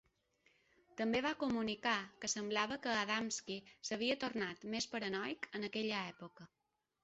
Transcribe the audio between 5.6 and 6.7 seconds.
en aquella època.